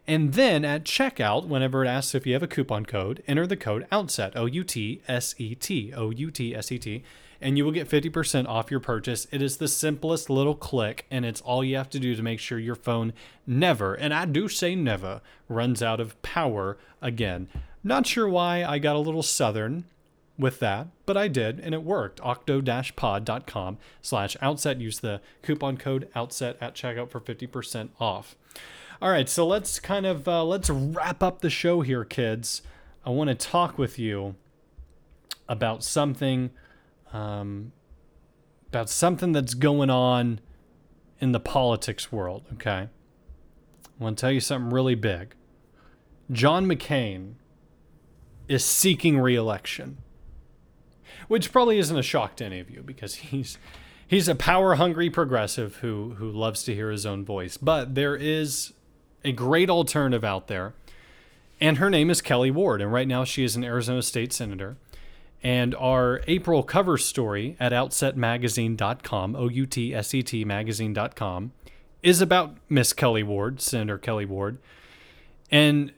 [0.07, 3.57] And then at checkout, whenever it asks if you have a coupon code, enter the
[3.57, 7.03] code OUTSET, O U T S E T, O U T S E T,
[7.41, 9.27] and you will get 50% off your purchase.
[9.33, 12.39] It is the simplest little click, and it's all you have to do to make
[12.39, 13.13] sure your phone
[13.47, 17.49] never, and I do say never, runs out of power again.
[17.83, 19.85] Not sure why I got a little southern
[20.39, 22.21] with that, but I did, and it worked.
[22.21, 24.81] octo-pod.com slash outset.
[24.81, 28.37] Use the coupon code outset at checkout for 50% off.
[29.01, 32.63] All right, so let's kind of uh, let's wrap up the show here, kids.
[33.05, 34.37] I want to talk with you
[35.49, 36.51] about something
[37.13, 37.73] um,
[38.69, 40.41] about something that's going on
[41.21, 42.45] in the politics world.
[42.55, 42.89] Okay, I
[43.99, 45.35] want to tell you something really big.
[46.33, 47.35] John McCain
[48.49, 49.99] is seeking reelection
[51.29, 53.59] which probably isn't a shock to any of you because he's
[54.07, 57.57] he's a power hungry progressive who who loves to hear his own voice.
[57.57, 58.73] But there is
[59.25, 60.75] a great alternative out there,
[61.61, 64.77] and her name is Kelli Ward, and right now she is an Arizona state senator.
[65.43, 71.53] And our April cover story at outsetmagazine.com, O U T S E T magazine.com,
[72.03, 74.59] is about Miss Kelli Ward, Senator Kelli Ward.
[75.51, 75.93] And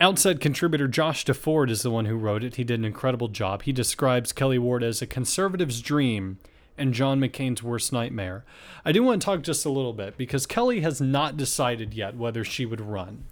[0.00, 2.54] Outset contributor Josh DeFord is the one who wrote it.
[2.54, 3.62] He did an incredible job.
[3.62, 6.38] He describes Kelli Ward as a conservative's dream
[6.76, 8.44] and John McCain's worst nightmare.
[8.84, 12.16] I do want to talk just a little bit because Kelli has not decided yet
[12.16, 13.24] whether she would run,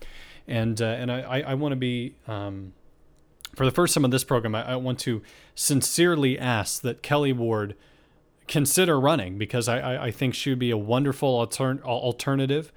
[0.48, 2.16] and uh, and I I, want to be.
[2.26, 2.72] Um,
[3.54, 5.22] for the first time on this program, I, I, want to
[5.54, 7.74] sincerely ask that Kelli Ward
[8.48, 12.70] consider running because I, I, I think she would be a wonderful altern- alternative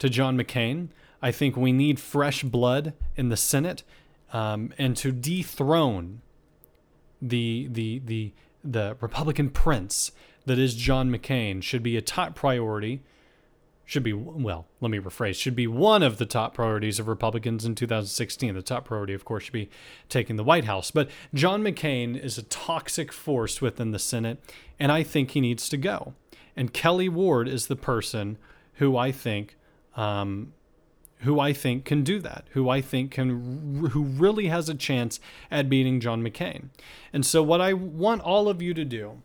[0.00, 0.88] to John McCain.
[1.24, 3.82] I think we need fresh blood in the Senate,
[4.30, 6.20] um, and to dethrone
[7.22, 10.12] the the the the Republican prince
[10.44, 13.00] that is John McCain should be a top priority.
[13.86, 14.66] Should be well.
[14.82, 15.36] Let me rephrase.
[15.36, 18.54] Should be one of the top priorities of Republicans in 2016.
[18.54, 19.70] The top priority, of course, should be
[20.10, 20.90] taking the White House.
[20.90, 24.42] But John McCain is a toxic force within the Senate,
[24.78, 26.12] and I think he needs to go.
[26.54, 28.36] And Kelli Ward is the person
[28.74, 29.56] who I think
[29.96, 30.52] um,
[31.18, 35.20] who I think can do that, who I think can, who really has a chance
[35.50, 36.68] at beating John McCain.
[37.12, 39.22] And so, what I want all of you to do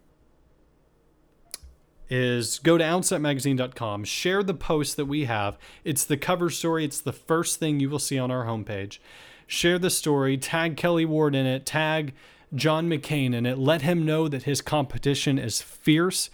[2.10, 5.58] is go to outsetmagazine.com, share the post that we have.
[5.84, 9.00] It's the cover story, it's the first thing you will see on our homepage.
[9.46, 12.14] Share the story, tag Kelli Ward in it, tag
[12.54, 16.30] John McCain in it, let him know that his competition is fierce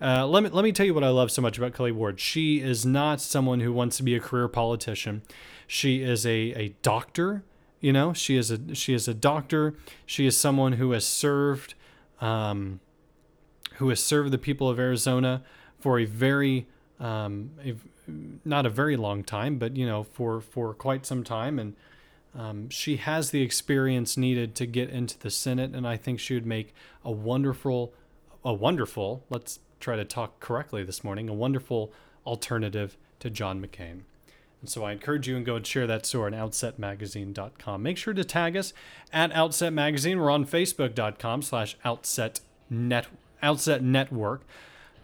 [0.00, 2.20] uh, let me let me tell you what I love so much about Kelli Ward.
[2.20, 5.22] She is not someone who wants to be a career politician.
[5.66, 7.44] She is a, a doctor.
[7.80, 9.74] You know, she is a she is a doctor.
[10.06, 11.74] She is someone who has served,
[12.20, 12.80] um,
[13.74, 15.42] who has served the people of Arizona
[15.78, 16.66] for a very
[16.98, 17.74] um, a,
[18.44, 21.76] not a very long time, but you know, for for quite some time, and
[22.34, 26.34] um, she has the experience needed to get into the Senate, and I think she
[26.34, 26.74] would make
[27.04, 27.94] a wonderful,
[28.44, 29.24] a wonderful.
[29.30, 31.92] Let's try to talk correctly this morning, a wonderful
[32.26, 34.00] alternative to John McCain.
[34.62, 37.82] And so I encourage you and go and share that story on outsetmagazine.com.
[37.82, 38.72] Make sure to tag us
[39.12, 40.18] at Outset Magazine.
[40.18, 42.40] We're on Facebook.com slash outset
[43.42, 44.40] Outset Network.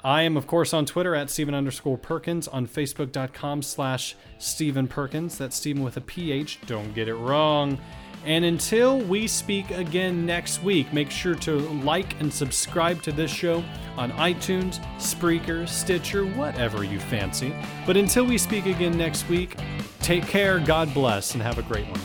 [0.02, 5.36] I am, of course, on Twitter at Stephen underscore Perkins, on Facebook.com slash Stephen Perkins.
[5.36, 6.60] That's Stephen with a PH.
[6.64, 7.78] Don't get it wrong.
[8.24, 13.30] And until we speak again next week, make sure to like and subscribe to this
[13.30, 13.64] show
[13.96, 17.54] on iTunes, Spreaker, Stitcher, whatever you fancy.
[17.86, 19.56] But until we speak again next week,
[20.00, 22.00] take care, God bless, and have a great one.